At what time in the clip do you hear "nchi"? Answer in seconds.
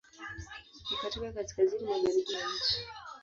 2.47-2.81